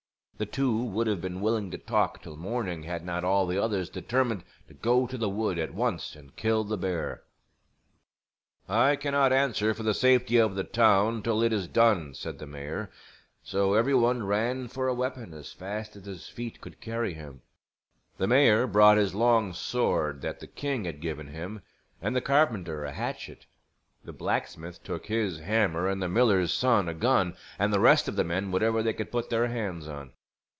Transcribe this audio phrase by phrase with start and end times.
[0.37, 3.91] The two would have been willing to talk till morning had not all the others
[3.91, 7.21] determined to go to the wood at once and kill the bear.
[8.67, 8.95] [Illustration: "A BEAR!" CRIED THE TAILOR.] "I
[9.29, 12.89] cannot answer for the safety of the town till it is done," said the mayor;
[13.43, 17.43] so every one ran for a weapon as fast as his feet could carry him.
[18.17, 21.61] The mayor brought his long sword that the king had given him,
[22.01, 23.45] and the carpenter a hatchet,
[24.03, 28.15] the blacksmith took his hammer, and the miller's son a gun; and the rest of
[28.15, 30.13] the men whatever they could put their hands on.